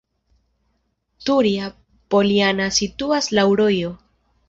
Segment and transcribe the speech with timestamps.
[1.27, 3.97] Turja-Poljana situas laŭ rojo.